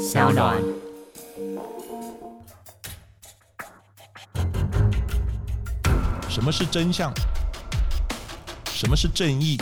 [0.00, 0.56] 小暖。
[6.26, 7.12] 什么是真相？
[8.72, 9.60] 什么是正义？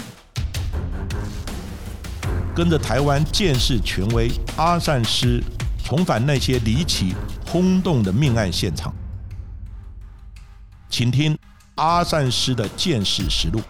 [2.54, 5.42] 跟着台湾建识权威阿善师，
[5.84, 8.94] 重返那些离奇轰动的命案现场，
[10.88, 11.36] 请听
[11.74, 13.60] 阿善师的见识实录。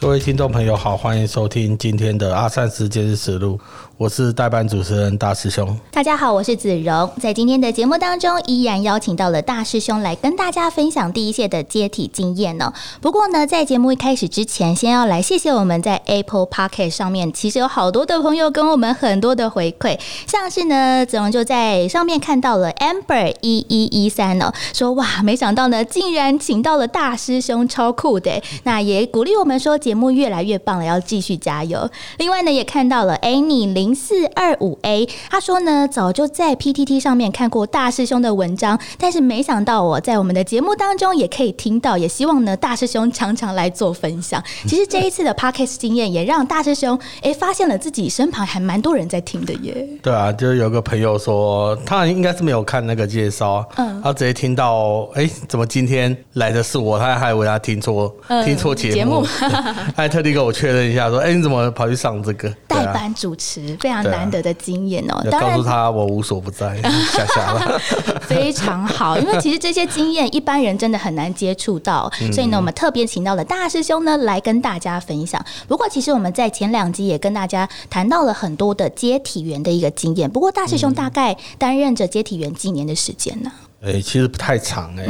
[0.00, 3.58] 各位听众朋友好，欢迎收听今天的阿善师见识实录。
[3.96, 7.10] 我是代班主持人大师兄，大家好，我是子荣。
[7.20, 12.72] 在今天的节目当中，依然邀请到了大师兄来跟大家分享第一线的接体经验呢。
[13.00, 28.40] 不过呢，在节目一开始之前，先要来谢谢我们在 Apple Pocket 上面，其实有好多的朋友跟我们很多的回馈，像是呢，子荣就在上面看到了 Amber 一一一三哦，说哇，没想到呢，竟然请到了大师兄，超酷的。
[28.62, 31.86] 那也鼓励我们说，节目越来越棒了，要继续加油。
[32.18, 33.94] 另外呢，也看到了 Annie 零。
[33.98, 44.42] 四二五 A，他说呢，早就在 PTT 上面看过大师兄的文章，但是没想到我在我们的节目当中也可以听到，也希望呢大师兄常常来做分享。
[44.68, 49.86] 其实这一次的 Podcast 经验也让大师兄哎发现了自己身旁还蛮多人在听的耶。
[50.00, 58.14] 对啊，就有个朋友说他应该是没有看那个介绍，嗯，他直接听到哎，怎么今天来的是我，他还以为他听错
[58.44, 63.76] 听错节目，他 还特地跟我确认一下说，哎，你怎么跑去上这个代班主持？
[63.80, 65.24] 非常难得的经验哦！
[65.30, 67.78] 当告诉他我无所不在，下下了，
[68.26, 69.18] 非常好。
[69.18, 75.44] 因为其实这些经验一般人真的很难接触到，所以呢，我们特别请到了大师兄呢来跟大家分享。
[75.66, 80.30] 不过，其实我们在前两集也跟大家谈到了很多的接体员的一个经验。
[80.30, 83.50] 不过，大师兄大概担任着接体员几年的时间呢？
[83.80, 85.06] 哎，其实不太长哎，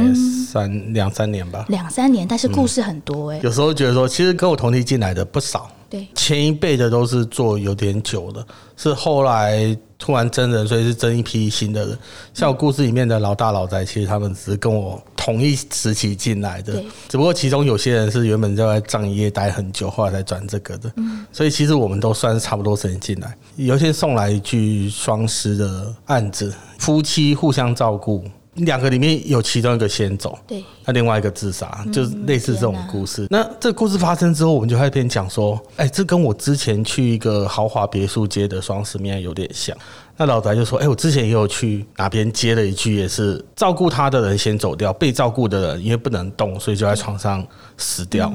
[0.47, 1.65] 三两三年吧。
[1.69, 3.39] 两三年，但是故事很多哎。
[3.41, 5.69] 有时候觉得说，其实跟我同期进来的不少。
[5.89, 8.45] 对，前一辈的都是做有点久的，
[8.77, 11.97] 是后来突然真人，所以是真一批新的人。
[12.31, 16.73] 像我故事里面的老大老宅，其实他们只是跟我同一时期进来的，
[17.07, 20.93] 只不过其中有些人是原本就在藏业待很久，后来才转这个的。
[20.97, 23.35] 嗯，所以其实我们都算是差不多时间进来。
[23.55, 28.23] 有些送来一句双尸的案子，夫妻互相照顾。
[28.65, 33.27] 两个里面有其中一个先走，对，那另外一个自杀，就是类似这种故事。
[33.29, 39.75] 那这故事发生之后，我们就开始讲说，哎，这跟我之前去一个豪华别墅街的双十面有点像。
[40.17, 47.45] 那老宅就说，哎，我之前也有去哪边接了一句，也是照顾他的人先走掉，被照顾的人因为不能动，所以就在床上
[47.77, 48.31] 死掉。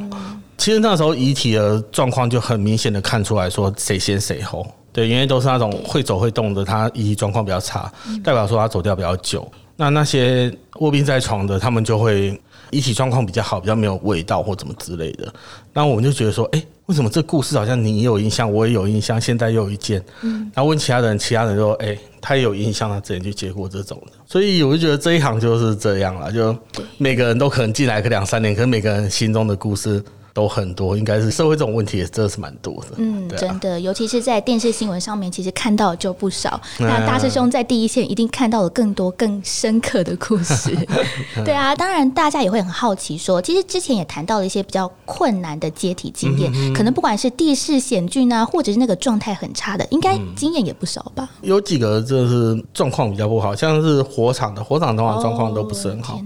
[0.57, 7.93] 其实那时候遗体的状况就很明显的看出来说谁先谁后，对，因为都是那种会走会动的，他遗体状况比较差，
[8.23, 9.47] 代表说他走掉比较久。
[9.77, 12.41] 那那些卧病在床的，他们就会
[12.71, 15.33] 一起状况比较好，比较没有味道或怎么之类的。
[15.73, 20.05] 那我们就觉得说，哎，为什么这故事好像你有印象，我也有印象，现在又有一件。
[20.23, 20.51] 嗯。
[20.55, 24.13] 然后问其他人，其他人说，哎，他也有印象，他之前就接过这种的。
[24.27, 26.57] 所以我就觉得这一行就是这样了，就
[26.99, 30.03] 每个人都可能进来个两三年，可是每个人心中的故事。
[30.35, 32.97] 都很多，应该是社会这种问题也真的是蛮多的。
[32.97, 36.61] 嗯，真的，尤其是在电视新闻上面，其实看到就不少。
[36.81, 40.77] 那大师兄在第一线一定看到了更多更深刻的故事。
[41.45, 51.31] 对啊，当然大家也会很好奇，说其实之前也谈到了一些比较困难的接体经验，可能不管是地势险峻啊，或者是那个状态很差的，应该经验也不少吧？
[51.43, 56.21] 有几个就是状况比较不好，像是火场的，火场的话状况都不是很好。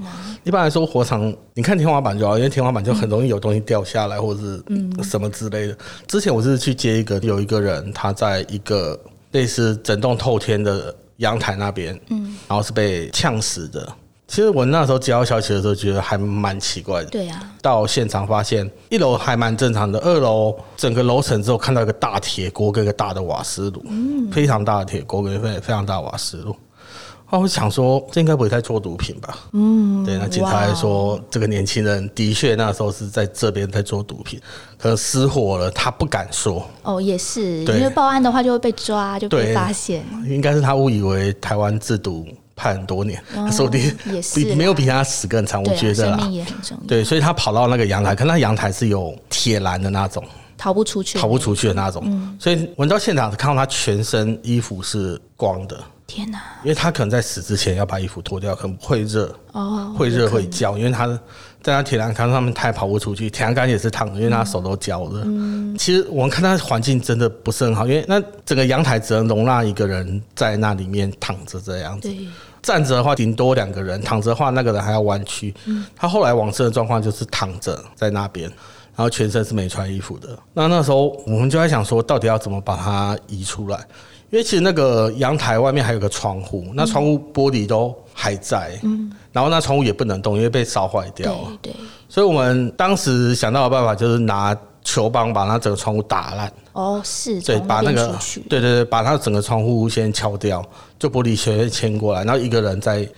[0.44, 4.62] 一般来说，火场你看天花板就好，因为天花板就很容易有东西掉下来或者是
[5.02, 5.76] 什么之类的。
[6.06, 8.98] 之前我是去接一个，有一个人他在一个
[9.32, 13.86] 类似整栋透天的阳台那边，嗯，然后是被呛死的。
[14.26, 17.08] 其实我那时候接到消息的时候，觉得还蛮奇怪的。
[17.08, 26.54] 对呀，到现场发现一楼还蛮正常的，二楼整个楼层之后看到一个大铁锅跟一个大的瓦斯炉，嗯，非常大的铁锅跟非非常大瓦斯炉。
[27.30, 29.38] 我想说，这应该不会在做毒品吧？
[29.52, 30.16] 嗯，对。
[30.16, 34.40] 那警察还说，这个年轻人的确那时候是在这边在做毒品，
[34.78, 36.66] 可能失火了，他不敢说。
[36.82, 40.06] 哦，也是，因为报案的话就会被抓，就被发现。
[40.26, 42.26] 应该是他误以为台湾制毒
[42.56, 43.22] 判很多年，
[43.52, 45.62] 说不定也是没有比他死更长。
[45.62, 46.86] 我觉得生命也很重要。
[46.86, 50.24] 对，所以他跑到那个阳台，可那阳台是有铁栏的那种，
[50.56, 52.36] 逃不出去，逃不出去的那种。
[52.40, 55.78] 所以闻到现场看到他全身衣服是光的。
[56.08, 56.40] 天哪！
[56.64, 60.76] 因为他可能在死之前要把衣服脱掉，可能会热哦，会热会焦。
[60.78, 61.06] 因为他
[61.62, 65.20] 在他铁栏杆上面，他也跑不出去，铁栏杆也是烫的，因为他手都焦了。
[65.26, 72.10] 嗯，其实我们看他环境真的不是很好，因为那整个阳台只能容纳一个人在那里面躺着这样子。
[72.62, 75.54] 站着的话顶多两个人，躺着的话那个人还要弯曲。
[75.66, 78.48] 嗯，他后来往生的状况就是躺着在那边，
[78.96, 80.36] 然后全身是没穿衣服的。
[80.54, 83.78] 那那时候我们就在想说，到底要怎么把他移出来？
[84.30, 91.32] 因为其实那个阳台外面还有个窗户，那窗户玻璃都还在，嗯，然后那窗户也不能动，因为被烧坏掉。
[91.32, 91.58] 了。
[91.62, 91.76] 对对，
[92.08, 100.62] 所以我们当时想到的办法就是拿球棒把那整个窗户打烂，哦，是对，把那个对对对，把它整个窗户先敲掉，
[100.98, 103.08] 就玻璃全牵过来，然后一个人在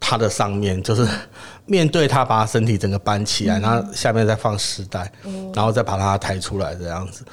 [0.00, 1.06] 它的上面，就是
[1.64, 5.10] 面对它，把它身体整个搬起来，然后下面再放丝带，
[5.54, 7.24] 然后再把它抬出来这样子。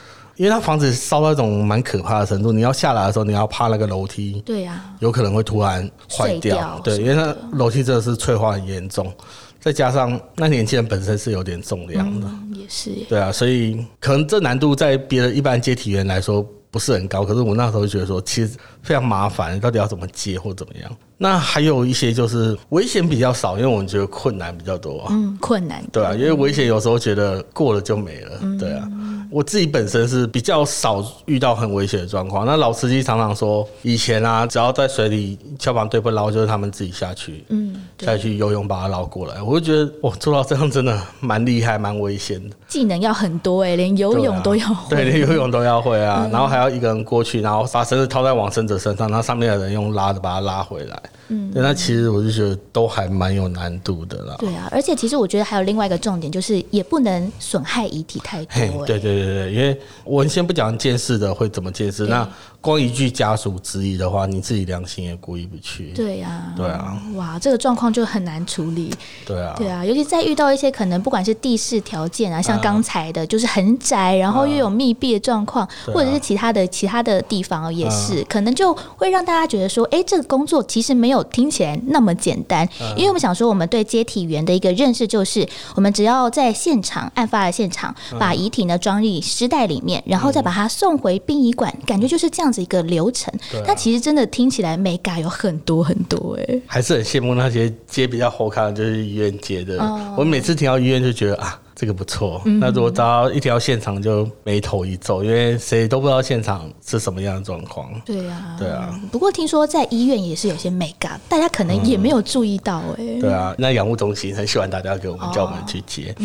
[0.44, 9.10] 因为它房子烧到一种蛮可怕的程度，你要下来的时候，你要爬那个楼梯，对呀，有可能会突然坏碎掉对，因为那楼梯真的是脆化很严重，
[9.58, 12.90] 再加上那年轻人本身是有点重量的，嗯，也是。
[12.90, 20.92] 耶，对啊，所以可能这难度在别的一般接体员来说不是很高，可是我那时候就觉得说，其实非常麻烦，到底要怎么接或怎么样。
[21.18, 25.08] 那还有一些就是危险比较少，因为我们觉得困难比较多啊。
[25.12, 28.88] 嗯，困难，对啊，因为危险有时候觉得过了就没了，对啊。
[29.32, 32.46] 我自己本身是比较少遇到很危险的状况。
[32.46, 39.42] 那老司机常常说，以前啊，只要在水里消防队不捞，就是他们自己下去，嗯，下去游泳把它捞过来。
[39.42, 42.56] 我就觉得，哇，做到这样真的蛮厉害，蛮危险的。
[42.68, 51.02] 技能要很多哎，连游泳都要会，对，连游泳都要会啊，然后还要一个人过去，然后把绳子套在往生者身上，然后上面的人用拉的把它拉回来。
[51.14, 54.36] that 嗯，对，那其实我就觉得都还蛮有难度的啦。
[54.38, 62.28] 对啊，而且其实我觉得还有另外一个重点，就是也不能损害遗体太多，哎，对对对对，因为我们先不讲见识的会怎么见识，那
[62.62, 65.92] 光一句家属质疑的话，你自己良心也过意不去。
[65.94, 68.94] 对呀，对啊，哇，这个状况就很难处理。
[69.26, 82.68] 对啊，对啊，尤其在遇到一些可能不管是地势条件啊，像刚才的，就是很窄，然后又有密闭的状况，或者是其他的其他的地方哦也是，可能就会让大家觉得说，哎，这个工作其实没有听起来那么简单。
[82.96, 93.34] 因为我们想说，我们对接体员的一个认识就是，我们只要在现场案发的现场，把遗体呢装进尸袋里面，然后再把它送回殡仪馆，感觉就是这样子一个流程。
[93.66, 96.62] 但其实真的听起来美感有很多很多哎。
[96.66, 99.82] 还是很羡慕那些接比较后看的，就是医院接的。
[99.82, 102.42] 哦我每次听到医院就觉得啊，这个不错。
[102.46, 107.92] 那如果到一条现场就眉头一皱，因为谁都不知道现场是什么样的状况。
[108.06, 108.98] 对啊，对啊。
[109.12, 116.16] 不过听说在医院也是有些美感，大家可能也没有注意到哎、对啊，那养护中心很喜欢大家给我们叫我们去接，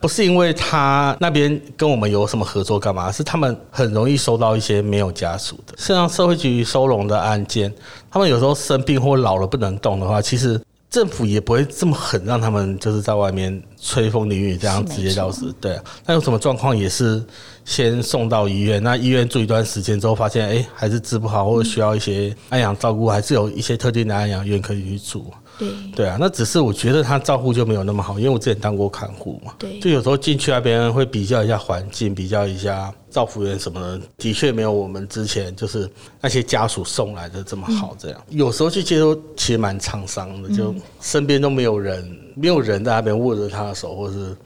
[0.00, 7.72] 不是因为他那边跟我们有什么合作干嘛，是他们很容易收到一些没有家属的，像社会局收容的案件，
[8.10, 15.54] 他们有时候生病或老了不能动的话，其实政府也不会这么狠，让他们就是在外面吹风淋雨这样直接到没死。
[15.60, 17.22] 对啊，那有什么状况也是
[17.64, 25.30] 先送到医院，那医院住一段时间之后，发现哎、还是治不好，或者需要一些安养照顾，还是有一些特定的安养院可以去住。
[25.58, 37.96] 对对啊，那只是我觉得他照顾就没有那么好，因为我之前当过看护嘛，对就有时候进去那边会比较一下环境，比较一下照服员什么的，的确没有我们之前就是那些家属送来的这么好。
[37.98, 44.36] 这样、有时候去接收其实蛮沧桑的，就身边都没有人，没有人在那边握着他的手，或是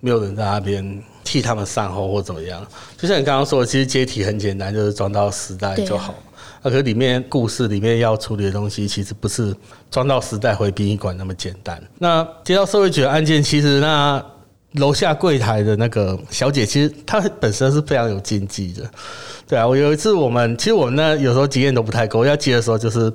[0.00, 2.66] 没有人在那边替他们善后或怎么样。
[2.96, 6.14] 就像你刚刚说的，其实接体很简单，就是装到丝带对啊就好。
[6.62, 9.54] 那可是里面故事里面要处理的东西，其实不是
[9.90, 11.82] 装到时代回殡仪馆那么简单。
[11.98, 14.24] 那接到社会局的案件，其实那
[14.72, 18.90] 楼下柜台的那个小姐，其实她本身是非常有经济的。
[19.48, 23.10] 对啊，我有一次我们其实我们那有时候经验都不太够，要接的时候就是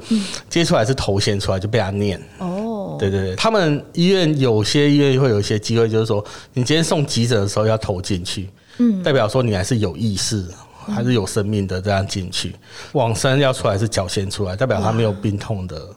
[0.49, 2.19] 接出来是头先出来就被他念。
[2.39, 10.43] 哦，对对对，他们医院有些医院会有一些机会，就是说你今天送急诊的时候要投进去，嗯，代表说你还是有意识。
[10.91, 12.55] 还是有生命的这样进去，
[12.93, 15.87] 往生要出来是脚先出来，代表他没有病痛的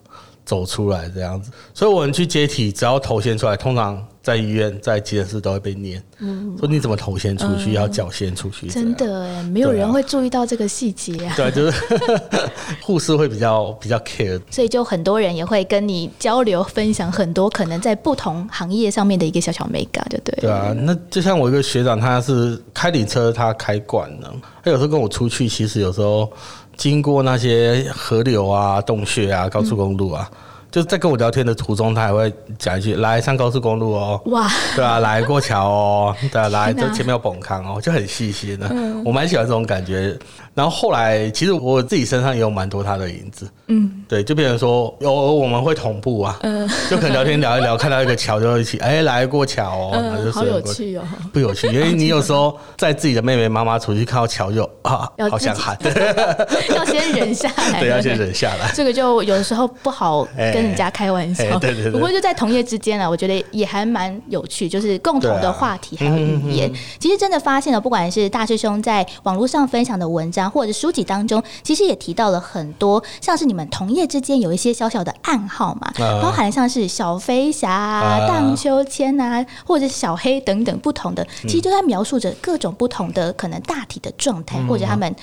[0.47, 1.51] 走出来这样子。
[1.73, 11.33] 所以我们去接体，只要头先出来，通常在医院、在急诊室都会被念，嗯说你怎么头先出去，要脚先出去，真的哎，没有人会注意到这个细节啊。
[11.35, 11.83] 对，就是
[12.81, 20.41] 护士会比较比较 care 所以就很多人也会跟你交流分享很多可能在不同行业上面的一个小小美感，就对了。
[20.41, 26.31] 对啊，那就像我一个学长，他是开领车，他开惯了，他有时候跟我出去，其实有时候
[26.77, 30.29] 经过那些河流啊、洞穴啊、高速公路啊，
[30.71, 38.69] 就是在跟我聊天的途中，他还会讲一句：“来上高速公路哦。”哇，对啊，来过桥哦，对啊，来这前面有崩坑哦，就很细心的，
[39.03, 40.17] 我蛮喜欢这种感觉。
[40.57, 51.03] 然后后来，其实我自己身上也有蛮多他的影子，嗯，对，就变成说，有我们会同步啊，嗯就可能聊天聊一聊，看到一个桥就一起，哎，来过桥哦，然后就嗯，好有趣哦。
[51.31, 55.77] 不有趣，因为你有时候在自己的妹妹妈妈出去看到桥就啊 好想喊，
[56.75, 58.71] 要先忍下来，对，要先忍下来。
[58.73, 61.91] 这个就有的时候不好跟人家开玩笑，哎对对对。
[61.91, 66.73] 不过就在同业之间啊，我觉得也还蛮有趣，就是共同的话题还有语言。
[66.97, 85.13] 其实真的发现了，不管是大师兄在网络上分享的文章，啊，或者书籍当中，其实也提到了很多，像是你们同业之间有一些小小的暗号嘛，啊包含像是小飞侠荡秋千啊，或者是小黑等等不同的，嗯其实都在描述着各种不同的可能大体的状态，或者他们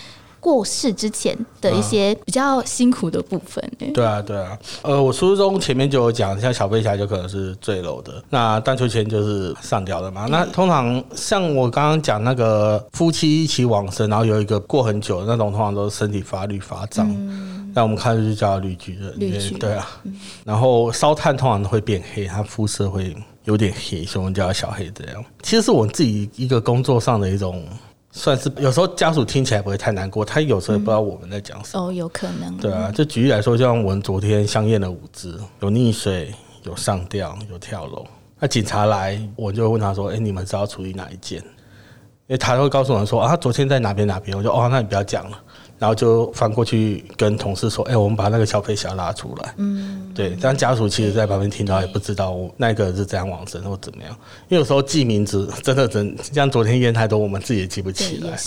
[0.44, 3.64] 过世之前的一些比较辛苦的部分。
[3.78, 10.26] 欸对啊，对啊，呃，我书中前面就有讲，像小飞侠就可能是坠楼的，那荡秋千就是上吊的嘛。
[10.28, 17.08] 那通常像我刚刚讲那个夫妻一起往生，然后有一个过很久的那种，通常都是身体发绿发胀。
[17.74, 19.88] 那我们看就叫绿巨人，绿对啊。
[20.44, 25.24] 然后烧炭通常会变黑，它肤色会有点黑，所以我们叫它小黑这样。
[25.42, 27.64] 其实是我自己一个工作上的一种，
[28.16, 31.88] 算是有时候家属听起来不会太难过，他有时候也不知道我们在讲什么。
[31.88, 32.56] 哦，有可能。
[32.58, 38.06] 对啊，就举例来说，就像我们昨天相验的五只，有溺水，有上吊，有跳楼。
[38.38, 41.40] 那警察来，我就问他说：“哎、你们是要处理哪一件？”
[42.26, 45.42] 因为他会告诉我们说：“啊，他昨天在哪边哪边。”我就哦，那你不要讲了。
[45.78, 50.36] 然后就翻过去跟同事说：“哎、我们把那个小飞侠拉出来。”嗯，对。
[50.40, 54.10] 但家属其实在旁边听到也不知道那个人是怎样往生或怎么样，
[54.48, 58.38] 因为有时候记名字 真的真像昨天验太多，我们自己也记不，起来。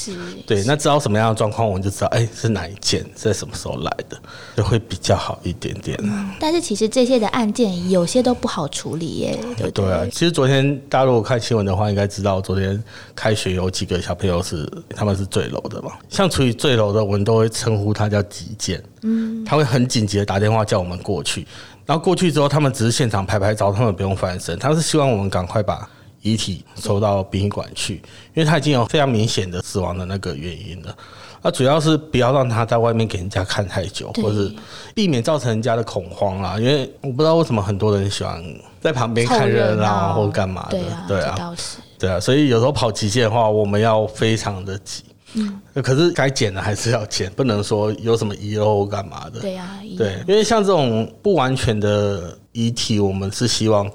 [0.45, 4.17] 对，那知道什么样的状况，我们就知道，哎、是哪一件，在什么时候来的，
[4.55, 5.97] 就会比较好一点点。
[6.39, 12.81] 但是其实这些的案件有些都不好处理耶，对不对啊，其实昨天大家如果看新闻的话，应该知道昨天
[13.15, 15.91] 开学有几个小朋友是他们是坠楼的嘛。
[16.09, 21.45] 像处理坠楼的，我们都会称呼他叫急件，嗯，他会很紧急的打电话叫我们过去，
[21.85, 25.89] 然后过去之后，他们只是现场拍拍照，他们不用翻身，他是希望我们赶快把
[26.21, 27.95] 遗体收到殡仪馆去，
[28.33, 30.95] 因为他已经有非常明显的死亡的那个原因了。
[31.41, 34.51] 那主要是不要让他在外面给人家看太久，或是
[34.95, 36.57] 避免造成人家的恐慌啦。
[36.59, 38.43] 因为我不知道为什么很多人喜欢
[38.81, 41.55] 在旁边看热闹或干嘛的对啊，，
[41.99, 42.19] 对啊。
[42.19, 45.03] 所以有时候跑极限的话，我们要非常的急。
[45.37, 49.39] 嗯，可是该捡的还是要捡，不能说有什么遗漏干嘛的。
[49.39, 53.89] 对啊，对，因为像这种不完全的遗体，我们是希望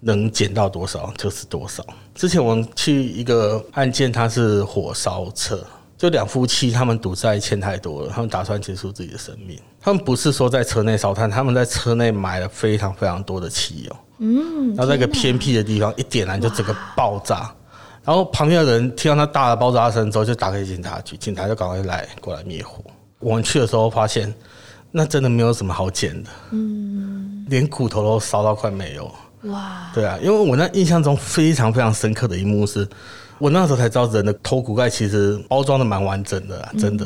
[0.00, 1.84] 能捡到多少就是多少。
[2.14, 5.64] 之前我们去一个案件，它是火烧车，
[5.96, 9.58] 就两夫妻他们赌债欠太多了，他们打算结束自己的生命。
[9.80, 17.54] 他们不是说在车内烧炭，他们在车内买了非常非常多的汽油，嗯，然后在一个偏僻的地方一点燃就整个爆炸。
[18.08, 22.82] 然后旁边的人听到那大的爆炸声之后，就打给警察局，警察就赶快来过来灭火。
[23.18, 24.32] 我们去的时候发现，
[24.90, 29.12] 那真的没有什么好捡的，嗯，连骨头都烧到快没有。
[29.42, 32.88] 哇，对啊，因为我那印象中非常非常深刻的一幕是，
[33.36, 37.04] 我那时候才知道人的头骨盖其实包装的蛮完整的啦，真的。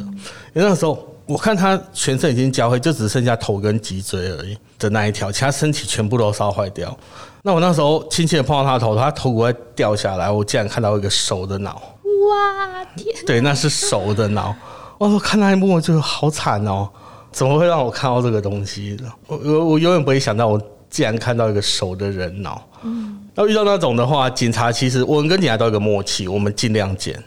[0.54, 6.96] 因为那时候我看他全身已经焦黑，就只剩下头跟脊椎而已的那一条，其他身体全部都烧坏掉。
[7.42, 14.54] 那我那时候轻轻的碰到他的头，他头骨盖掉下来，我竟然看到一个熟的脑，哇，天，对，那是熟的脑。
[14.98, 16.88] 我说看那一幕，我就好惨哦，
[17.32, 18.96] 怎么会让我看到这个东西？
[19.26, 22.62] 我我我永远不会想到，我竟然看到一个熟的人脑。
[22.84, 27.20] 嗯，然后遇到那种的话，警察其实我们跟警察都有一个默契，我们尽量捡，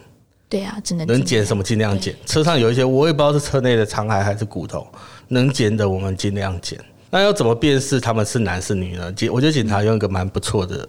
[0.47, 2.15] 对啊，只能能尽捡什么尽量捡。
[2.25, 4.87] 车上有一些我也不知道是车内的残骸还是骨头，
[5.27, 6.79] 能捡的我们尽量捡。
[7.09, 9.11] 那要怎么辨识他们是男是女呢？
[9.13, 10.87] 警我觉得警察用一个蛮不错的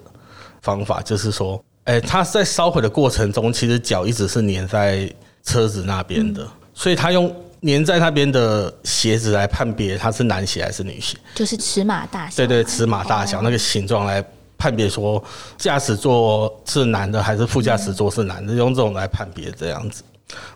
[0.61, 5.09] 方法，就是说，哎、他在烧毁的过程中，其实脚一直是粘在
[5.45, 7.33] 车子那边的，所以他用
[7.63, 11.17] 粘在那边的鞋子来判别他是男鞋还是女鞋。
[11.35, 14.25] 就是尺码大小，对对，尺码大小、那个形状来
[14.59, 15.23] 判别说
[15.59, 20.03] 驾驶座是男的还是副驾驶座是男的，用这种来判别这样子。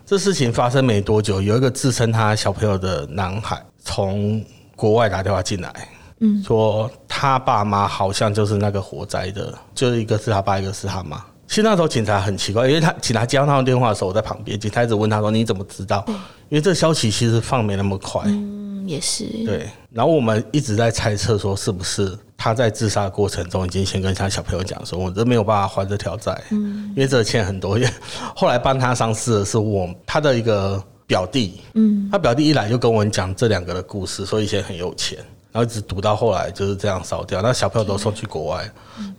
[0.05, 4.43] 这事情发生没多久，有一个自称他小朋友的男孩从
[4.75, 5.73] 国外打电话进来，
[6.19, 11.23] 嗯，说他爸妈好像就是那个火灾的，就是一个是他爸，一个是他妈。
[11.47, 16.03] 其实那时候警察很奇怪，因为他警察接到他的电话的时候，我在旁边，警察一直问他说：“你怎么知道？”
[16.47, 27.77] 因为这个消息其实放没那么快，嗯，也是，对，然后我们一直在猜测说，是不是他在自杀的过程中已经先跟他小朋友讲说，我这没有办法还这条债，嗯，因为这欠很多。
[27.77, 27.91] 因 为
[28.35, 35.19] 后来帮他上市的是我他的一个表弟，嗯，他表弟一来就跟我们讲这两个的故事，说以前很有钱，
[35.51, 38.71] 然后一直赌到后来就是这样烧掉，那小朋友都送去国外，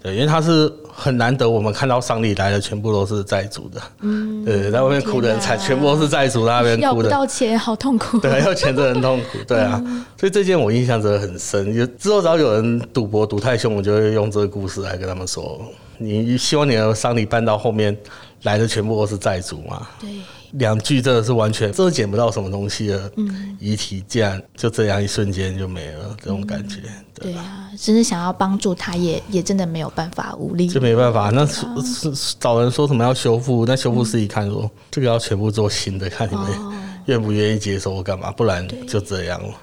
[0.03, 8.19] 对，因为他是很难得我们看到丧礼来的全部都是债主的，嗯， 对，在外面哭的很惨，天哪全部都是债主在那边要不哭的，到钱，好痛苦。
[8.21, 9.83] 对，要钱真的很痛苦，对啊，
[10.19, 11.75] 所以这件我印象真的很深。
[11.75, 15.61] 有之后只要有人赌博赌太凶，我就会用这个故事来跟他们说：
[15.99, 17.95] 你希望你的丧礼办到后面
[18.43, 19.87] 来的全部都是债主嘛？
[20.01, 20.11] 对，
[20.53, 23.11] 两句真的是完全真的捡不到什么东西的
[23.59, 26.81] 遗体，竟然就这样一瞬间就没了，这种感觉，
[27.15, 30.67] 对对啊，真的想要帮助他也，也真的没有办法，无力。
[30.67, 31.31] 就没办法。
[31.31, 31.47] 那
[32.39, 36.47] 找人说什么要修复，那修复师一看说这个要全部做新的，看你们
[37.07, 39.55] 愿不愿意接受或干嘛，不然就这样了。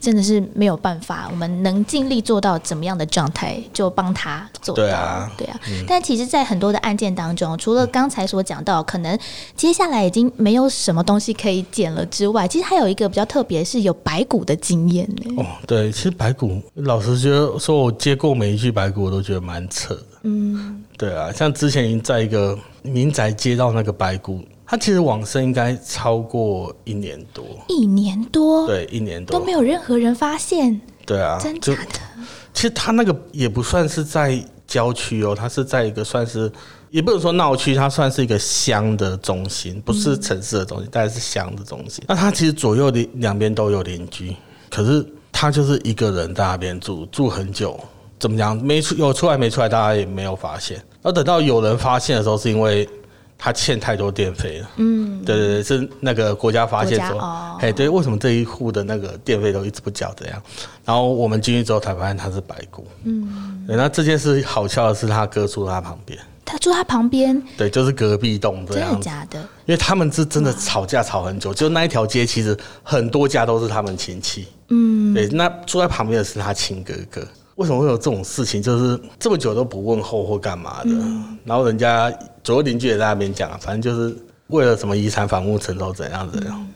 [0.00, 4.82] 真的是没有办法，我们能尽力做到怎么样的状态，就帮他做到。
[4.82, 5.60] 对啊对啊。
[5.86, 9.18] 但其实，在很多的案件当中，除了刚才所讲到，可能
[9.54, 15.42] 接下来已经没有什么东西可以捡了之外，其实还有一个比较特别，是有白骨的经验呢。
[15.42, 20.02] 哦，对，其实白骨，老实觉得说，我接过每一具白骨，我都觉得蛮扯的。
[20.22, 32.00] 嗯，对啊，像之前已经在一个民宅接到那个白骨，他其实往生应该超过一年多，一年多对，一年多都没有任何人发现，对啊，真假的？
[32.52, 36.50] 其实他那个也不算是在郊区哦，他是在一个算是
[36.90, 42.02] 也不能说闹区，它算是一个乡的中心，不是城市的中心，但是乡的中心。
[42.08, 44.34] 那他其实左右的两边都有邻居，
[44.70, 47.78] 可是他就是一个人在那边住，住很久。
[48.18, 48.56] 怎么讲？
[48.56, 50.76] 没出有出来没出来，大家也没有发现。
[50.78, 52.88] 然后等到有人发现的时候，是因为
[53.38, 54.70] 他欠太多电费了。
[54.76, 57.18] 嗯，对对对，是那个国家发现说
[57.60, 60.42] 哎、对，为什么这一户的那个电费都一直不缴这样？
[60.84, 62.86] 然后我们进去之后才发现他是白骨。
[63.04, 69.00] 嗯，对，那这件事好笑的是，他哥住他旁边，他住他旁边，对，就是隔壁栋这真的。
[69.00, 69.40] 假的？
[69.66, 74.46] 因为他们是真的吵架吵很久，就那一条街其实很多家都是他们亲戚。
[74.68, 77.26] 嗯，对，那住在旁边的是他亲哥哥。
[77.56, 78.62] 为什么会有这种事情？
[78.62, 80.90] 就是这么久都不问候或干嘛的，
[81.44, 82.10] 然后人家
[82.42, 84.16] 左右邻居也在那边讲，反正就是
[84.48, 86.66] 为了什么遗产反目成仇怎样怎样。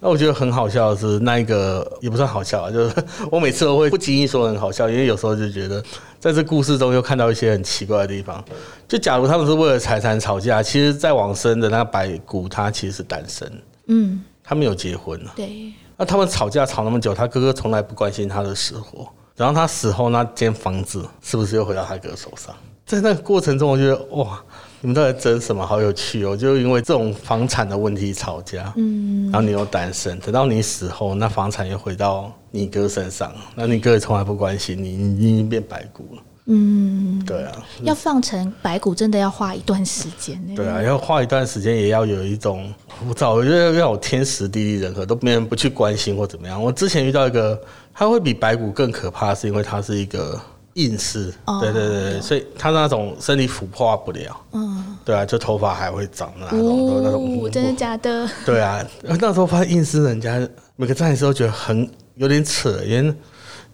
[0.00, 2.94] 那我觉得很好笑的是，那一个也不算好笑啊，就是
[3.32, 5.82] 我每次都会不经意说很好笑，因为有时候就觉得
[6.20, 8.44] 在这故事中又看到一些很奇怪的地方。
[8.86, 13.50] 就假如他们是为了财产吵架，其实在往生的那个白骨他其实是单身，
[13.88, 22.54] 嗯，他没有结婚啊对，那他们吵架吵那么久，他哥哥从来不关心他的死活，然后他死后那间房子是不是又回到他哥手上？
[22.84, 24.42] 在那个过程中，我觉得哇，
[24.80, 25.64] 你们到底争什么？
[25.64, 26.36] 好有趣哦！
[26.36, 36.22] 就因为这种房产的问题吵架，嗯，然后你又单身，等到你死后，那房产又回到你哥身上，那你哥也从来不关心你，你已经变白骨了。
[36.50, 40.54] 嗯，对啊，要放成白骨真的要花一段时间呢。
[40.56, 42.72] 对啊，要花一段时间，也要有一种，
[43.06, 46.62] 我早，我觉得要有天时地利人和，都没人不去关心或怎么样。
[46.62, 47.60] 我之前遇到一个，
[47.98, 50.40] 他会比白骨更可怕，是因为它是一个
[50.74, 51.58] 硬尸，哦。
[51.60, 58.30] 对对对对，所以他那种身体腐化不了，嗯，对啊，就头发还会长那种，那种哦，真的假的？
[58.46, 63.12] 对啊，那时候发现硬尸人家每个战士都觉得很有点扯，因为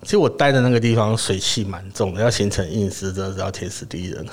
[0.01, 4.33] 其实我待的那个地方水气蛮重的，要形成硬尸真的是要天时地利人和。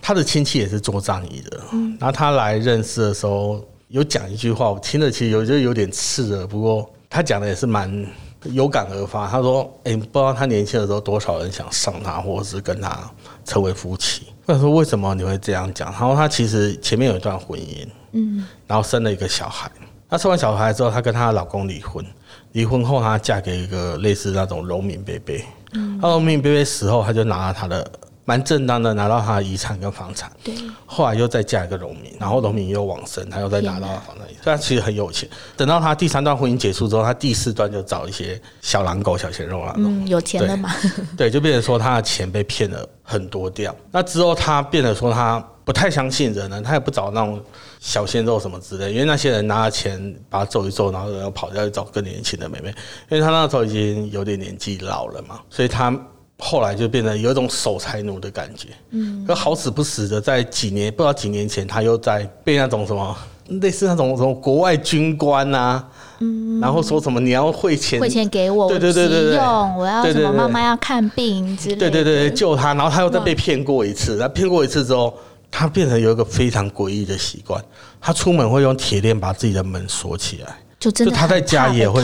[0.00, 1.60] 他的亲戚也是做葬仪的，
[2.00, 8.06] 然后他来认识的时候有讲一句话，我听了其实有就有点刺耳，不过他讲的也是蛮
[8.52, 9.26] 有感而发。
[9.28, 13.10] 他说：“哎、不知道他年轻的时候多少人想上他，或者是跟他
[13.44, 15.90] 成为夫妻。”我想说为什么你会这样讲？
[15.90, 19.70] 然后他其实前面有一段婚姻，嗯，然后生了一个小孩。
[20.08, 22.04] 他生完小孩之后，她跟她的老公离婚。
[22.52, 25.34] 离婚后，她嫁给一个类似那种农民伯伯。
[25.72, 27.90] 嗯，她农民伯伯死后，她就拿了她的
[28.26, 30.30] 蛮正当的拿到他的遗产跟房产。
[30.42, 30.52] 对，
[30.84, 35.26] 后来又再嫁一个农民，然后农民又往生，他又再拿到她房产，所以他其实很有钱。
[35.56, 39.84] 等到他第三段婚姻结束之后，他第四段就找一些小狼狗、小鲜肉那种。
[39.84, 40.70] 嗯，有钱了嘛？
[41.16, 43.74] 对，就变成说他的钱被骗了很多掉。
[43.92, 47.40] 那之后他变得说他不太相信人了，他也不找那种
[47.78, 52.74] 小鲜肉什么之类，因为那些人拿了钱把他揍一揍，然后然后跑掉去找更年轻的妹妹，
[53.08, 55.96] 因为他那时候已经有点年纪老了嘛，所以他。
[56.38, 63.16] 后来就变得有一种守财奴的感觉，嗯，可好死不死的，在几年不知道几年前，他又在被那种什么
[63.48, 65.82] 类似那种什么国外军官呐、
[66.18, 71.90] 嗯，然后说什么你要汇钱汇钱给我，对对对对对用，我要什么妈妈要看病之类的。
[71.90, 74.18] 对对对，救他，然后他又再被骗过一次。
[74.18, 75.16] 他骗过一次之后，
[75.50, 77.64] 他变成有一个非常诡异的习惯，
[77.98, 82.02] 他出门会用铁链把自己的门锁起来，就真的就他在家也会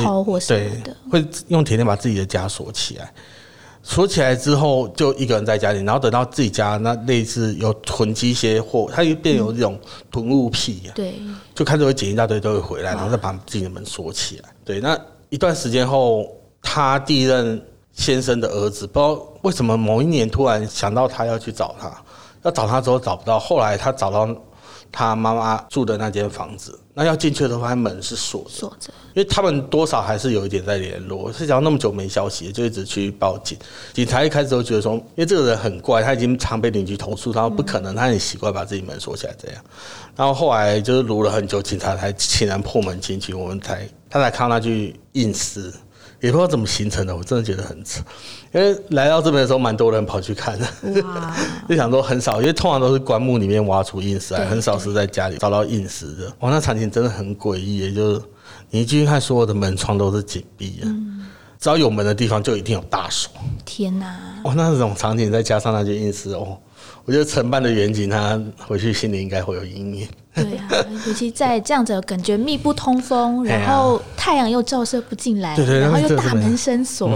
[0.48, 0.70] 对。，
[1.10, 3.12] 会用铁链把自己的家锁起来。
[3.82, 9.78] 锁起来之后，就一个人在家里，然后等到自己家那类似有囤积一些货，它就变有这种
[10.10, 11.14] 囤物癖、啊，对，
[11.54, 14.48] 就开始会捡一大堆都会回来，然后再把自己的门锁起来。
[14.64, 14.98] 对，那
[15.30, 16.26] 一段时间后，
[16.62, 17.60] 他第一任
[17.92, 21.92] 先生的儿子不知道为什么某一年突然想到他要去找他，
[22.42, 24.28] 要找他之后找不到，后来他找到
[24.92, 28.92] 他妈妈住的那间房子，那要进去的时候发现门是锁着，锁着。
[29.14, 33.58] 因为他们多少还是有一点在联络，是讲那么久没消息，就一直去报警。
[33.92, 39.64] 警察一开始都觉得说，因为这个人很怪，他已经常被邻居投诉，然后不可能，他很习惯把自己门锁起来这样。
[40.14, 45.72] 然后后来就是撸了很久，警察才竟然破门进去，我们才他才看到那具硬尸，
[46.20, 48.02] 也不知道怎么形成的，我真的觉得很扯。
[48.52, 50.66] 因为来到这边的时候，蛮多人跑去看的，
[51.68, 56.32] 就想说很少，因为通常都是棺木里面挖出硬石来，很少是在家里找到硬石的。
[56.40, 58.22] 哇，那场景真的很诡异，也就是
[58.70, 60.86] 你一进去看，所有的门窗都是紧闭的，
[61.58, 63.32] 只要有门的地方就一定有大锁。
[63.64, 64.18] 天哪！
[64.44, 66.58] 哦，那种场景再加上那些硬石哦，
[67.06, 70.08] 我觉得承办的远景他回去心里应该会有阴影。
[70.34, 70.68] 对啊，
[71.06, 77.08] 尤其在这样子感觉密不通风，然后太阳又照射不进来，对对，然后又大门深锁。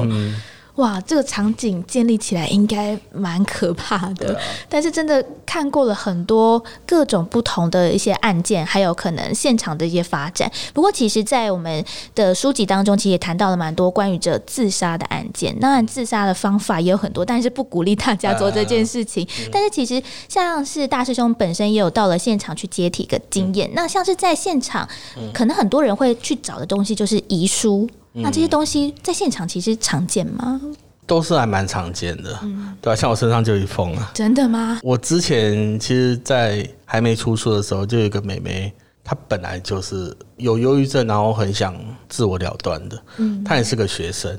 [0.77, 4.39] 哇，这个场景建立起来应该蛮可怕的。
[4.69, 10.51] 但是真的看过了很多各种不同的一些案件，还有可能现场的一些发展。
[10.75, 11.83] 不过，其实，在我们
[12.15, 15.59] 的书籍当中，其实也谈到了蛮多关于这自杀的案件。
[15.59, 19.27] 当然，自杀的方法也有很多，但是不鼓励大家做这件事情。
[19.51, 23.71] 但是，其实像是大师兄本身也有到了现场去接体的经验。
[23.73, 24.87] 那像是在现场，
[25.33, 27.89] 可能很多人会去找的东西就是遗书。
[28.23, 30.61] 那这些东西在现场其实常见吗？
[31.07, 34.11] 都是还蛮常见的，嗯对啊，像我身上就一封啊。
[34.13, 34.81] 真的吗？
[34.83, 38.73] 我之前其实，在还没出书的时候，就有一个妹妹，
[39.05, 41.77] 她本来就是有忧郁症，然后很想
[42.09, 43.01] 自我了断的。
[43.19, 44.37] 嗯，她也是个学生。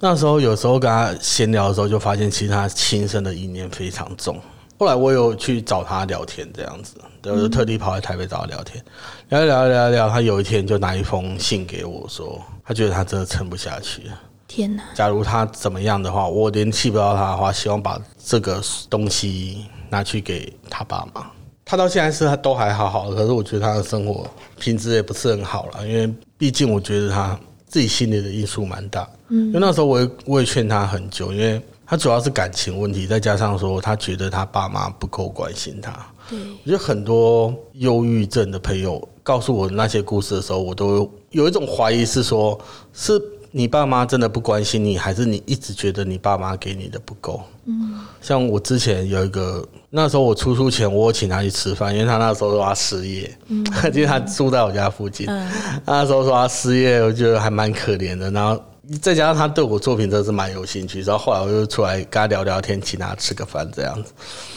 [0.00, 4.38] 那时候有时候跟她闲聊的时候，就发现其实她轻生的意念非常重。
[4.78, 8.84] 后来我有去找她聊天，这样子，对我就特地跑来台北找她聊天，
[9.30, 10.10] 聊一聊聊一聊。
[10.10, 12.38] 她有一天就拿一封信给我说。
[12.64, 14.20] 他觉得他真的撑不下去了。
[14.46, 14.82] 天哪！
[14.94, 21.30] 假如他怎么样的话，我联系不到他的话，希望把这个东西拿去给他爸妈。
[21.64, 29.08] 他到现在是他都还好好的，可是我觉得他的生活品质也不是很好了，因为毕竟我觉得他自己心里的因素蛮大。
[29.28, 35.90] 嗯，因为那时候我也我也劝他很久，因为他主要是感情问题，再加上说他觉得他爸妈不够关心他。
[36.28, 41.10] 对，我觉得很多忧郁症的朋友告诉我那些故事的时候，我都。
[41.30, 42.60] 有一种怀疑是说，
[42.92, 43.18] 是
[43.52, 47.40] 你爸妈真的不关心你，还是你一直觉得你爸妈给你的不够？
[47.64, 55.50] 嗯，像我之前有一个，那时候我出书前，我请他去吃饭，因为他那时候说他失业，嗯，因为他住在我家附近，嗯，
[55.86, 58.30] 那时候说他失业，我觉得还蛮可怜的。
[58.30, 58.62] 然后
[59.00, 64.12] 再加上他对我作品真的是蛮有兴趣，然后后来我就出来跟他聊聊天，请他吃个饭这样子。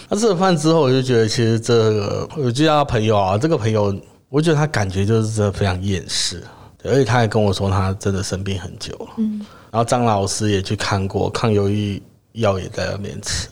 [0.09, 3.95] 他吃了饭之后，我就觉得其实这个，我就叫他朋友啊，这个朋友，
[4.29, 6.43] 我觉得他感觉就是真的非常厌世。
[6.87, 9.07] 而且他还跟我说，他真的生病很久了。
[9.17, 9.39] 嗯，
[9.71, 11.99] 然后张老师也去看过，抗忧郁
[12.33, 13.47] 药也在那边吃。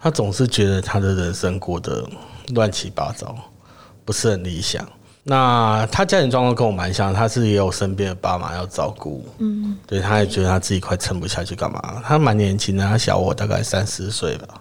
[0.00, 2.04] 他总是觉得他的人生过得
[2.54, 3.36] 乱七八糟，
[4.04, 4.84] 不是很理想。
[5.22, 9.24] 那他家庭状况跟我蛮像，他是也有身边的爸妈要照顾。
[9.38, 12.02] 嗯，对，他也觉得他自己快撑不下去，干嘛？
[12.04, 14.60] 他蛮年轻的，他小我大概三四岁吧。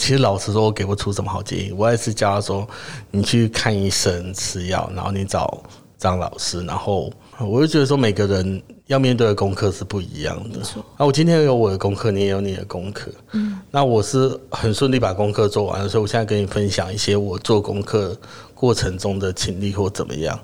[0.00, 1.70] 其实老实说，我给不出什么好建议。
[1.76, 2.66] 我也是教他说，
[3.10, 5.62] 你去看医生吃药，然后你找
[5.98, 7.12] 张老师，然后。
[7.38, 10.60] 我就觉得说，每个人要面对的功课是不一样的。
[10.98, 13.10] 啊，我今天有我的功课，你也有你的功课。
[13.32, 18.14] 嗯，那我是很顺利把功课做完了，所以我现在跟你分享一些我做功课
[18.54, 20.38] 过程中的经历或怎么样。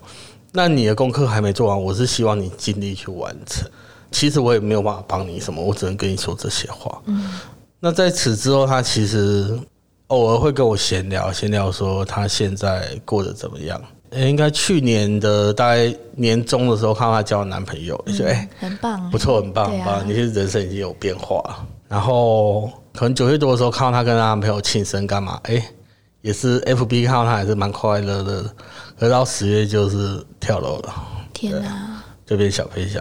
[0.53, 3.69] 那你的功课还没做完，我是希望你尽力去完成。
[4.11, 6.99] 其实我也没有办法帮你什么，我只能跟你说这些话。
[7.05, 7.31] 嗯，
[7.81, 9.59] 那在此之后，他其实
[10.09, 13.81] 偶尔会跟我闲聊，闲聊说他现在过得怎么样。
[14.13, 20.09] 应该去年的大概年中的时候，看到她交男朋友，就哎，很棒，不错，很棒，很棒。
[20.09, 21.67] 你其实人生已经有变化。
[21.89, 25.39] 然后可能九月多的时候，看到她跟她男朋友庆生干嘛？
[25.43, 25.63] 哎，
[26.23, 28.45] 也是 FB 看到她还是蛮快乐的。
[28.99, 30.95] 可到十月就是跳楼了，
[31.35, 33.01] 天哪，就变小飞侠。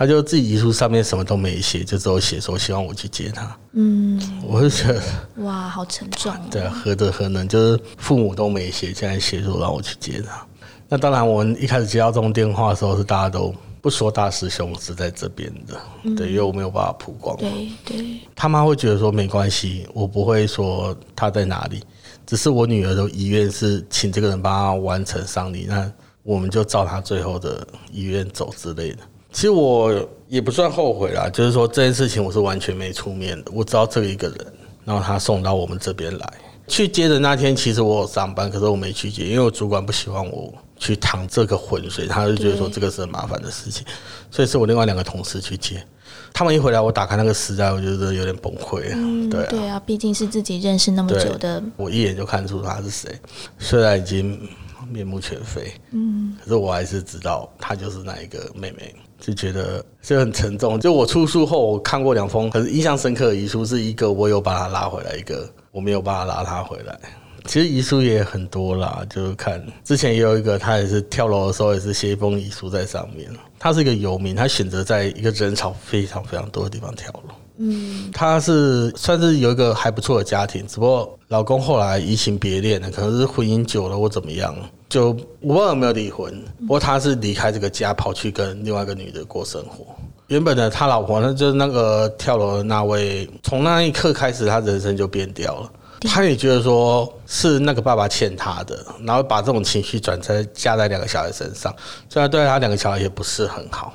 [0.00, 3.54] 他就自己遗书上面什么都没写，就只有写说希望我去接他。
[3.72, 5.02] 嗯，我就觉得
[5.44, 6.34] 哇，好沉重。
[6.50, 7.46] 对啊，何德何能？
[7.46, 10.42] 就是父母都没写，现在写说让我去接他。
[10.88, 15.78] 那当然，我们一开始接到这种电话的时候，是大家都不说大师兄是在这边的，
[16.16, 17.36] 对，因为我没有办法曝光。
[17.36, 18.20] 对对。
[18.34, 21.82] 他妈会觉得说没关系，我不会说他在哪里，
[22.24, 29.00] 只是我女儿的遗愿是请这个人帮他完成丧礼，那我们就照他最后的遗愿走之类的。
[29.32, 33.50] 其实我也不算后悔啦，就是说这件事情我是完全没出面的。
[33.54, 34.46] 我知道这一个人，
[34.84, 36.32] 然后他送到我们这边来
[36.66, 43.86] 去接的那天，其实我有上班，可是我没去接，因为我主管不喜欢我去趟这个浑水，他就觉得说这个是很麻烦的事情，
[44.30, 45.84] 所以是我另外两个同事去接。
[46.32, 48.92] 他们一回来，我打开那个时代，我觉得有点崩溃。
[48.94, 53.10] 嗯，对对啊，毕竟是自己认识那么久的，我一眼就看出他是谁，
[53.58, 54.48] 虽然已经
[54.88, 58.94] 面目全非，嗯，可是我还是知道他就是那一个妹妹。
[59.20, 60.80] 就觉得就很沉重。
[60.80, 66.98] 就我出书后，我看过两封很印象深刻的遗书，是一个我有把他拉回来，一个我没有把他拉他回来。
[67.46, 73.30] 其实遗书也很多啦，就是看之前也有一个，他也是跳楼的时候也是写一封遗书在上面。
[73.58, 77.34] 他是一个游民，他选择在一个人潮非常非常多的地方跳楼。
[77.56, 84.54] 嗯，他是算是有一个还不错的家庭，只不过老公后来移情别恋了，可能是婚姻久了或怎么样。
[84.90, 89.86] 就我不知道有没有离婚，不过他是离开这个家，跑去跟另外一个女的过生活。
[90.26, 95.72] 原本的他老婆，呢就是那个跳楼的那位，从那一刻开始，他人生就变掉了。
[96.02, 101.74] 他也觉得说是那个爸爸欠他的，然后把这种情绪转在加在两个小孩身上，
[102.08, 103.92] 虽然对他两个小孩也不是很好，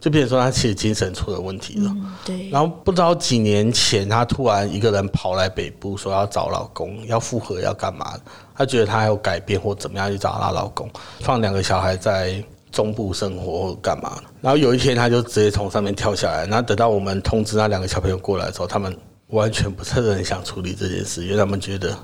[0.00, 1.96] 就变成说他其实精神出了问题了。
[2.24, 8.16] 对，然后不知道几年前，她突然一个人跑来北部，说要找老公，要复合，要干嘛？
[8.54, 10.88] 她觉得她有改变或怎么样去找她老公，
[11.20, 14.20] 放两个小孩在中部生活或干嘛。
[14.40, 16.46] 然后有一天，她就直接从上面跳下来。
[16.46, 18.96] 然后等到我们通知那两个小朋友过来的时候，他们
[19.28, 21.96] 完全不是很想处理这件事，因为他们觉得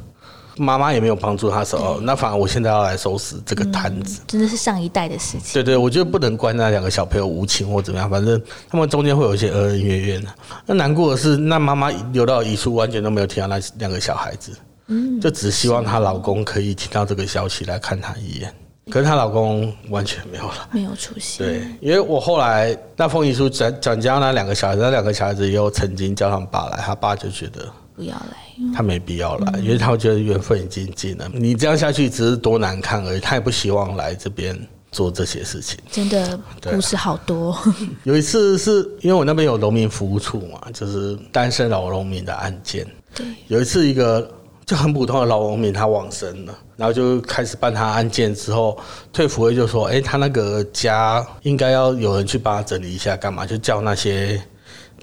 [0.56, 4.20] 妈妈也没有帮助他手，那反而我现在要来收拾这个摊子。
[4.26, 5.52] 真的是上一代的事情。
[5.52, 10.28] 对对，我觉得不能怪那两个小朋友无情或怎么样，反正他们中间会有一些恩恩怨怨的。
[10.66, 14.52] 那难过的是，那妈妈留到遗书完全都没有提到那两个小孩子，
[14.86, 18.54] 嗯，就只希望她老公可以听到这个消息来看她一眼。
[18.90, 21.46] 可是她老公完全没有了，没有出现。
[21.46, 34.58] 对，因为我后来那封遗书转转交那两个小孩子，那两个小孩子也有曾经叫他们爸来，他爸就觉得不要来，他没必要来，因为他觉得缘分已经尽了，你这样下去只是多难看而已，他也不希望来这边
[34.90, 35.78] 做这些事情。
[35.90, 37.56] 真的故事好多。
[38.02, 42.86] 有一次是因为我那边有农民服务处嘛，就是单身老农民的案件。
[43.14, 44.28] 对，有一次一个
[44.66, 48.76] 就很普通的老农民他往生了，然后就开始办他案件之后，
[49.12, 53.46] 退服会就说，哎、他那个家应该要有人去帮他整理一下，干嘛？
[53.46, 54.42] 就叫那些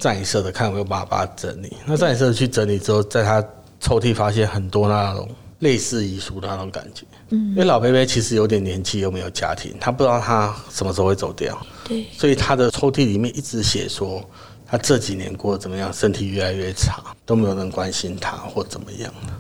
[0.02, 1.72] 葬仪社的看有没有办法帮他整理。
[1.86, 3.42] 那葬仪社去整理之后，在他
[3.80, 7.06] 抽屉发现很多那种类似遗书的那种感觉。
[7.30, 11.56] 嗯，因为老贝贝其实有点年纪，又没有家庭，他不知道他什么时候会走掉。
[11.88, 14.28] 对，所以他的抽屉里面一直写说，
[14.66, 19.34] 他这几年过得怎么样，身体越来越差，都没有人关心他或怎么样的。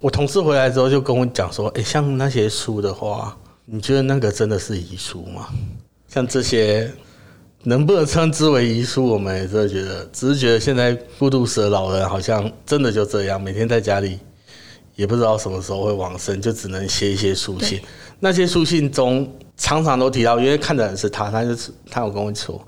[0.00, 5.48] 我同事回来之后就跟我讲说，诶，像那些书的话，你觉得那个真的是遗书吗？
[6.08, 6.90] 像这些
[7.64, 14.18] 能不能称之为遗书，我们也真的觉得，只是觉得现在孤独死的老人好像真的就这样，每天在家里
[14.96, 17.80] 也不知道什么时候会往生，就只能写一些书信。
[18.18, 22.60] 那些书信中常常都提到，因为看的人是他，他就是他有跟我说，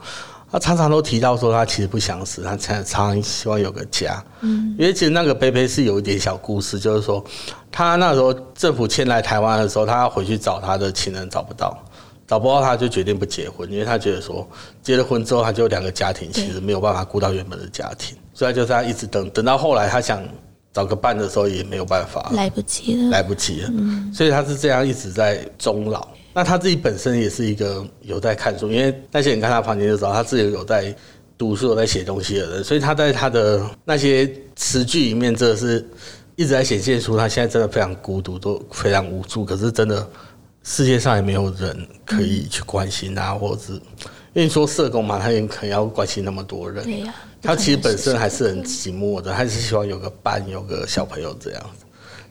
[0.50, 4.22] 他常常都提到说他其实不想死，他常常希望有个家。
[4.42, 7.24] 嗯，因为其实那个贝贝是有一点小故事，就是说
[7.72, 11.76] 他那时候政府迁来台湾的时候，他要回去找他的情人找不到。
[12.26, 14.48] 找不到他就决定不结婚，因为他觉得说
[14.82, 20.22] 结了婚之后他就有两个家庭，其实没有办法顾到原本的家庭，所以他就这样一直等，等到后来他想
[20.72, 23.10] 找个伴的时候也没有办法，来不及了。
[23.10, 23.70] 来不及了，
[24.12, 26.08] 所以他是这样一直在终老。
[26.32, 30.92] 那他自己本身也是一个有在看书，因为那些人看他房间就知道他自己有在
[31.38, 35.88] 读书、有在写东西的人，所以他在他的那些词句里面，真的是
[36.34, 39.44] 一直在显现出他现在真的非常孤独，都非常无助。
[39.44, 40.04] 可是真的
[40.64, 43.80] 世界上也没有人可以去关心他，或者是因
[44.36, 51.84] 为你说社工嘛，他也可能要关心那么多人，对呀、他其实本身还是很寂寞的，还是希望有个伴，有个小朋友这样子。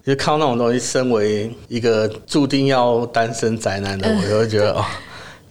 [0.04, 4.84] 就看到那种东西，身为一个注定要单身宅男的我，就会觉得哦，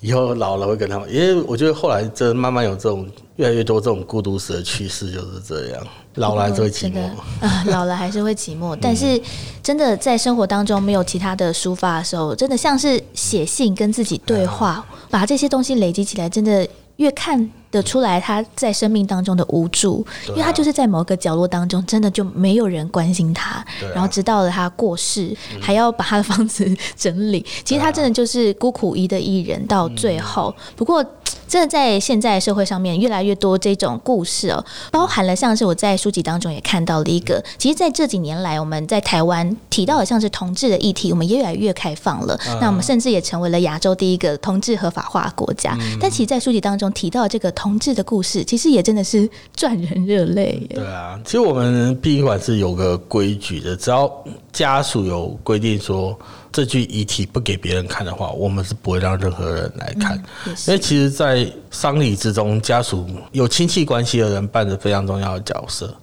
[0.01, 7.01] 以后老了会跟他们，因为我觉得后来真慢慢有这种越来越多这种孤独死的趋势，就是这样，老了还是会寂寞。
[7.41, 8.77] 啊，老了还是会寂寞。
[8.81, 9.21] 但是
[9.63, 26.65] 真的在生活当中没有其他的抒发的时候，真的像是写信跟自己对话，把这些东西累积起来，真的越看得出来他在生命当中的无助，因为他就是在某个角落当中，真的就没有人关心他，啊然后直到了他过世，还要把他的房子
[26.97, 27.45] 整理。
[27.65, 30.55] 其实他真的就是孤苦一的艺人到最后。
[30.77, 31.05] 不过。
[31.49, 42.39] 真的在现在社会上面越来越多这种故事哦，包含了像是我在书籍当中也看到了一个，其实在这几年来，我们在台湾提到的像是同志的议题，我们也越来越开放了。
[42.59, 45.77] 那我们甚至也成为了亚洲第一个同志合法化国家。
[46.01, 50.67] 但其实，在书籍当中提到这个同志的故事，其实也真的是赚人热泪。
[50.75, 54.13] 对啊，其实我们殡仪馆是有个规矩的，只要
[54.53, 56.19] 家属有规定说
[56.51, 60.21] 这具遗体不给别人看的话，我们是不会让任何人来看。
[60.67, 65.95] 因为其实，在丧礼之中，家属有亲戚关系的人扮着非常重要的角色。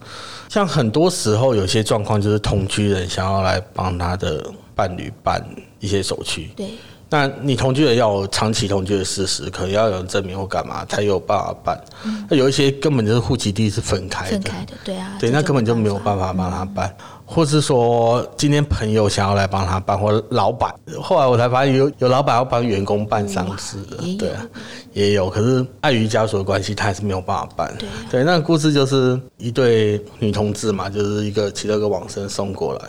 [0.47, 5.45] 像很多时候，有些状况就是同居人想要来帮他的伴侣办
[5.81, 6.69] 一些手续，对
[7.09, 11.83] 那你同居的要有长期同居的事实，可能要有人证明或干嘛，才有办法办。
[12.29, 16.95] 那有一些根本就是户籍地是分开的，分开的，对啊，对，那根本就没有法办法帮他办，
[17.25, 24.45] 或是说今天朋友想要来帮他办，或老板，后来我才发现有有老板要帮员工办丧事的对啊，
[24.93, 27.75] 也有，可是碍于家属的关系，他还是没有办法办。
[27.79, 27.93] 对啊。
[28.11, 32.81] 对，那个故事就是一对女同志嘛，就是一个其中一个往生送过来，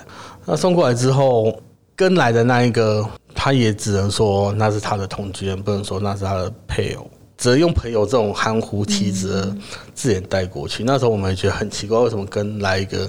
[0.45, 1.59] 那送过来之后，
[2.01, 9.57] 跟来的那一个他也只能说那是他的同居人，不能说那是他的配偶，只能用朋友这种含糊其辞的
[9.95, 10.83] 字眼带过去。
[10.83, 13.07] 那时候我们也觉得很奇怪，为什么跟来一个？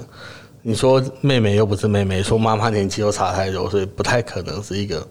[0.60, 5.02] 你说妹妹又不是妹妹，说妈妈年纪又差太多，所以不太可能是一个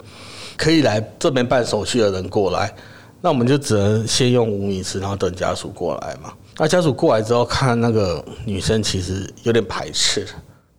[0.56, 2.72] 可以来这边办手续的人过来。
[3.20, 6.32] 那我们就只能先用无名氏，然后等家属过来嘛。
[6.60, 10.28] 那家属过来之后，看那个女生其实有点排斥。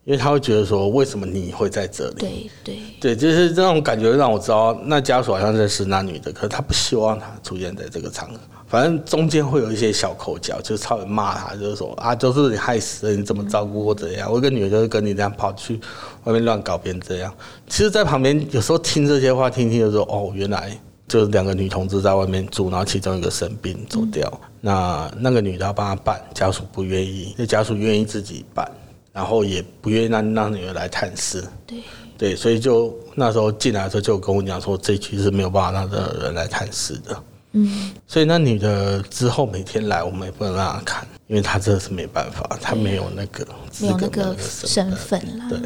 [0.05, 2.15] 因为他会觉得说，为什么你会在这里？
[2.19, 8.35] 对对对，就是这种感觉让我知道，那家属好像认识那女的，可是他不希望她出现在这个场合。
[8.67, 14.33] 反正中间会有一些小口角，就是超人骂他，就是说啊，都是你害死的，你怎么照顾或怎样？
[14.33, 15.79] 我一个女的就是跟你这样跑去
[16.25, 17.33] 外面乱搞，别人这样。
[17.69, 28.67] 其实，在旁边有时候听这些话，听听就说，哦，原来就是两个女同志在外面住，然后其中一个生病走掉，那那个女的要帮他办，家属不愿意，那家属愿意自己办。
[29.12, 31.79] 然后也不愿意让让女儿来探视，对
[32.16, 37.22] 对，所以就那时候进来的时候就跟我讲说，这区是没有办法让任何人来探视的。
[37.55, 43.46] 嗯，所以那女的之后每天来，我们也不能让她看，因为她真的是没办法，她没有那个
[43.81, 45.44] 没有那个身份了。
[45.51, 45.59] 对，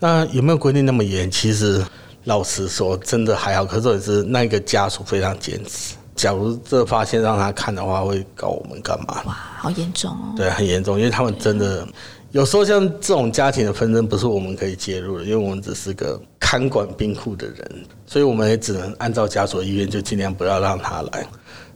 [0.00, 1.30] 那有没有规定那么严？
[1.30, 1.84] 其实
[2.24, 3.64] 老实说，真的还好。
[3.64, 9.22] 可是也是那个家属非常坚持，假如这发现让他看的话，会告我们干嘛？
[9.26, 10.34] 哇，好严重哦！
[10.36, 11.86] 对，很严重，因为他们真的。
[12.34, 21.24] 有时候像这种家庭的纷争，不是我们可以介入的，因为我们只是个看管冰库的人，所以我们也只能按照家属意愿，就尽量不要让他来。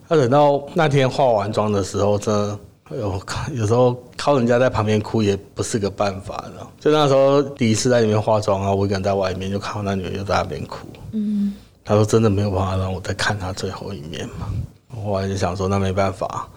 [0.08, 2.58] 那等到那天化完妆的时候，真的，
[2.90, 6.66] 哎呦，有时候靠人家在旁边哭也不是个办法的。
[6.80, 10.88] 就那时候第一次在里面化妆啊，我一个人在外面，就看到那女人又在那边哭。
[11.12, 14.48] 嗯，他说真的没有办法让我再看她最后一面嘛。
[14.90, 16.48] 我后来就想说，那没办法。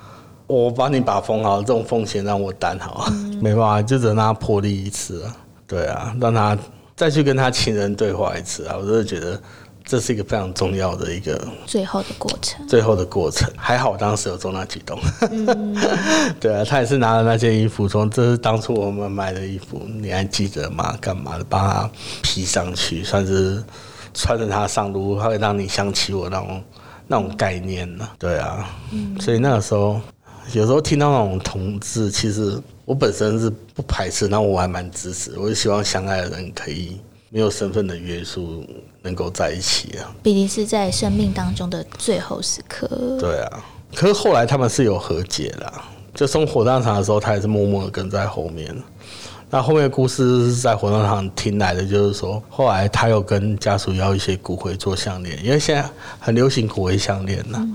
[0.51, 3.07] 我帮你把封好，这种风险让我担好，
[3.41, 5.35] 没办法，就只能让他破例一次啊。
[5.65, 6.57] 对啊，让他
[6.95, 8.75] 再去跟他情人对话一次啊。
[8.77, 9.41] 我真的觉得
[9.85, 12.67] 这是一个非常重要的一个最后的过程。
[12.67, 14.99] 最后的过程，还好当时有做那举动。
[16.41, 20.97] 对啊，他也是拿了那件衣服说：“这是当初我们买的衣服，你还记得吗？
[20.99, 21.45] 干嘛的？
[21.45, 21.89] 帮他
[22.21, 23.63] 披上去，算是
[24.13, 26.63] 穿着它上路，他会让你想起我那种
[27.07, 28.69] 那种概念呢。”对啊，
[29.21, 30.01] 所以那个时候。
[30.53, 35.31] 有时候听到那种同志，其实我本身是不排斥，那我还蛮支持。
[35.37, 38.65] 我就希望相爱的人可以没有身份的约束，
[39.01, 40.13] 能够在一起啊。
[40.21, 42.87] 毕竟是在生命当中的最后时刻。
[43.17, 43.63] 对啊，
[43.95, 48.75] 可是后来他们是有和解啦，就送火葬场的时候，他也是默默的跟在后面。
[49.51, 55.87] 那后面的故事是在火葬场听来的，就是说后来他又跟家属要一些骨灰做项链，因为现在
[56.19, 57.67] 很流行骨灰项链呐。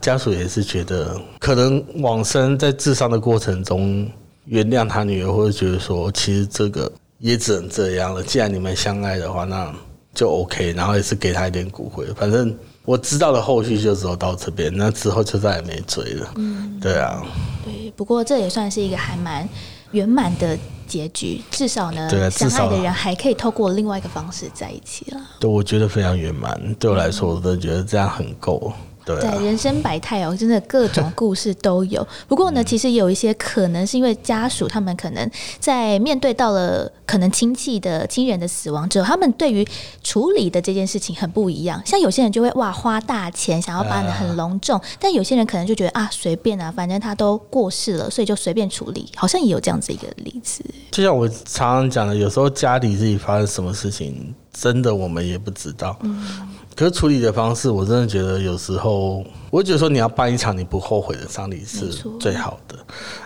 [0.00, 4.08] 家属也是觉得，可能往生在治伤的过程中
[4.46, 8.22] 原谅他女儿，或者觉得说，其实这个也只能这样了。
[8.22, 9.70] 既然你们相爱的话，那
[10.14, 10.72] 就 OK。
[10.72, 12.06] 然后也是给他一点骨灰。
[12.16, 16.32] 反正我知道的后续就只有到这边，那之后就再也没追了。
[16.36, 17.22] 嗯，对啊。
[17.64, 19.46] 对，不过这也算是一个还蛮
[19.92, 25.20] 圆满的结局，至少呢，相爱的人还可以透过另外一个方式在一起了。
[25.40, 26.60] 对，我觉得非常圆满。
[26.78, 28.72] 对我来说，我都觉得这样很够。
[29.16, 32.06] 在人生百态哦，真的各种故事都有。
[32.28, 39.66] 不过呢，其实有一些可能是因为家属他们可能在面对到了可能亲戚的亲人的死亡之后，他们对于
[40.02, 41.80] 处理的这件事情很不一样。
[41.84, 49.10] 像有些人就会哇花大钱想要办的很隆重，但有些人可能就觉得啊随便啊，反正他都过世了，所以就随便处理。
[49.16, 50.62] 好像也有这样子一个例子。
[50.90, 55.96] 就像我常常讲的，有时候家里自己发生什么事情，真的我们也不知道。
[56.02, 56.48] 嗯。
[56.78, 61.88] 可是处理的方式，我真的觉得有时候，我觉得说你要办一场你不后悔的丧礼是
[62.20, 62.76] 最好的。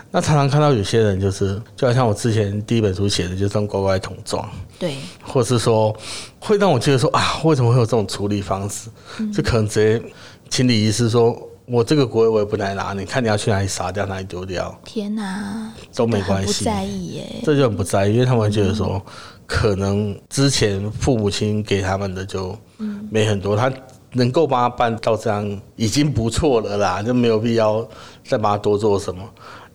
[0.09, 5.95] 那常常看到有些人就是，就好像我之前第一本书写的，就算乖乖桶装，对，或是说
[6.39, 8.89] 会让我觉得说啊，为什么会有这种处理方式？
[9.31, 10.03] 就可能直接
[10.49, 14.75] 请理仪式，说我这个骨灰我也不来拿，你看你要去哪里撒掉，哪里丢掉？
[14.83, 18.99] 天哪，都没关系，不在意耶，这就很不在意，因为他们觉得说。
[19.55, 22.57] 可能之前父母亲给他们的就
[23.11, 23.71] 没很多，他
[24.13, 27.87] 能够帮他办到这样已经不错了啦，就没有必要
[28.27, 29.23] 再帮他多做什么。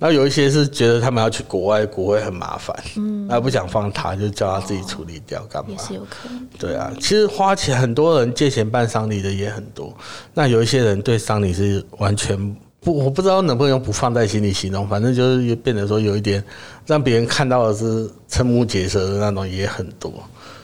[0.00, 5.70] 那有一些是觉得他们要去国外，国会很麻烦，嗯，那不想放他，就叫他自己处理掉，干嘛？
[5.70, 6.48] 也是有可能。
[6.58, 9.96] 对啊，其实花钱，很多人借钱办丧礼的也很多。
[10.34, 12.36] 那有一些人对丧礼是完全。
[12.88, 16.42] 不，我不知道能不能用不放在心里形容，反正就是变得说有一点
[16.86, 20.10] 让别人看到的是瞠目结舌的那种也很多，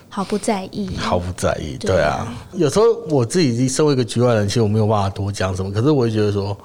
[0.09, 2.35] 毫不在意，毫不在意，对啊。
[2.55, 6.57] 有时候我自己身为一个局外人，其实我没有办法多讲什么，可是我也觉得说，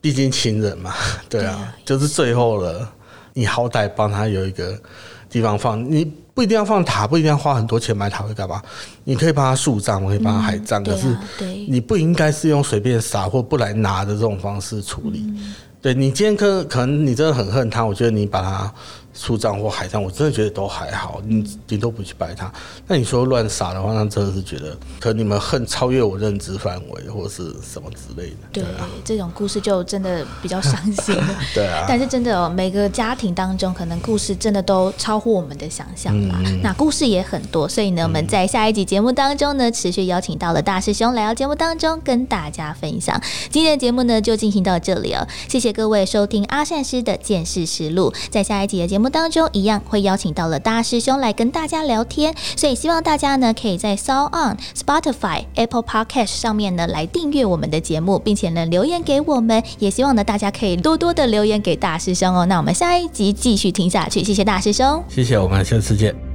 [0.00, 0.94] 毕竟亲人嘛，
[1.28, 2.88] 对啊，就是最后了，
[3.34, 4.78] 你好歹帮他有一个。
[5.30, 8.60] 地方放，你不一定要放塔，不一定要花很多钱买塔会干嘛？
[9.04, 11.16] 你可以帮他树葬，我可以帮他海葬，可是
[11.68, 15.24] 你不应该是用随便撒或不来拿的这种方式处理。
[15.80, 18.74] 对你今天可可能你真的很恨他，我觉得你把他。
[19.14, 22.52] 树葬或海葬，我真的觉得都还好，你你都不去拜他。
[22.86, 28.36] 那你说乱撒的话，那真的是觉得，可能你们恨超越我认知范围，或是什么之类的。
[28.52, 28.64] 对，
[29.04, 31.14] 这种故事就真的比较伤心。
[31.54, 31.84] 对啊。
[31.88, 36.40] 但是真的哦，每个家庭当中，可能故事真的都超乎我们的想象吧。
[36.60, 43.20] 那故事也很多，所以呢，我们在下一集节目当中呢，持续邀请到了大师兄来到节目当中跟大家分享。
[43.48, 45.24] 今天的节目呢，就进行到这里哦。
[45.48, 49.03] 谢谢各位收听阿善师的见识实录，在下一集的节目。
[49.04, 62.46] 目当中一样会邀请到了大师兄来跟大家聊天，所以希望大家呢可以在 s o On、Spotify、Apple Podcast 上面呢来订阅我们的节目，并且呢留言给我们，也希望呢大家可以多多的留言给大师兄哦。
[62.46, 66.33] 那我们下一集继续听下去，谢谢大师兄，谢谢，我们下次见。